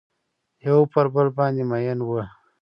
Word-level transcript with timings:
یو 0.67 0.79
پر 0.91 1.05
بل 1.13 1.27
باندې 1.37 1.63
میین 1.69 1.99
وه 2.03 2.23